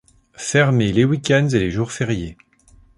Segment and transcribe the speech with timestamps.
[0.33, 2.35] Fermée les week-ends et jours fériés.